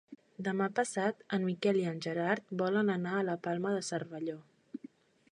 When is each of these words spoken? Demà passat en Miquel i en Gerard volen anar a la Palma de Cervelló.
Demà 0.45 0.67
passat 0.77 1.19
en 1.37 1.43
Miquel 1.49 1.77
i 1.81 1.83
en 1.91 1.99
Gerard 2.05 2.47
volen 2.61 2.89
anar 2.93 3.11
a 3.19 3.25
la 3.27 3.35
Palma 3.49 3.75
de 3.77 3.83
Cervelló. 3.89 4.39